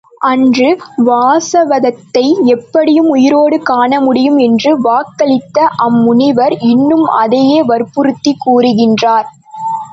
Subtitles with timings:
[0.21, 0.69] அன்று
[1.05, 9.29] வாசவதத்தையை எப்படியும் உயிரோடு காண முடியும் என்று வாக்களித்த அம் முனிவர் இன்றும் அதையே வற்புறுத்திக் கூறுகின்றார்.